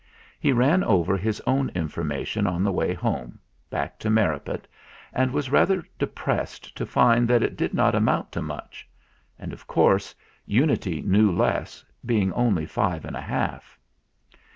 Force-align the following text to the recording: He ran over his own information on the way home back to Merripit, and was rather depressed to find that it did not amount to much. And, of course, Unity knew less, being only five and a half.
He 0.39 0.51
ran 0.51 0.83
over 0.83 1.15
his 1.15 1.39
own 1.45 1.69
information 1.75 2.47
on 2.47 2.63
the 2.63 2.71
way 2.71 2.91
home 2.91 3.37
back 3.69 3.99
to 3.99 4.09
Merripit, 4.09 4.67
and 5.13 5.29
was 5.31 5.51
rather 5.51 5.83
depressed 5.99 6.75
to 6.75 6.87
find 6.87 7.27
that 7.27 7.43
it 7.43 7.55
did 7.55 7.75
not 7.75 7.93
amount 7.93 8.31
to 8.31 8.41
much. 8.41 8.89
And, 9.37 9.53
of 9.53 9.67
course, 9.67 10.15
Unity 10.47 11.03
knew 11.03 11.31
less, 11.31 11.85
being 12.03 12.33
only 12.33 12.65
five 12.65 13.05
and 13.05 13.15
a 13.15 13.21
half. 13.21 13.77